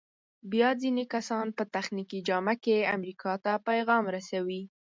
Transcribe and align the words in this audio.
بیا 0.51 0.69
ځینې 0.81 1.03
کسان 1.13 1.45
په 1.57 1.63
تخنیکي 1.75 2.19
جامه 2.27 2.55
کې 2.63 2.89
امریکا 2.95 3.31
ته 3.43 3.51
پیغام 3.67 4.03
رسوي. 4.15 4.61